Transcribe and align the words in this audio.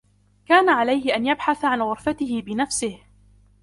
كان 0.45 0.69
عليه 0.69 1.15
أن 1.15 1.25
يبحث 1.25 1.65
عن 1.65 1.81
غرفته 1.81 2.41
بنفسه. 2.45 2.99